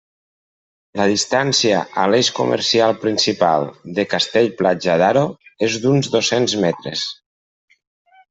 La 0.99 1.05
distància 1.09 1.81
a 2.03 2.05
l'eix 2.13 2.29
comercial 2.39 2.95
principal 3.03 3.67
de 3.99 4.07
Castell-Platja 4.15 4.97
d'Aro 5.03 5.23
és 5.69 5.77
d'uns 5.83 6.11
dos-cents 6.17 6.57
metres. 6.67 7.05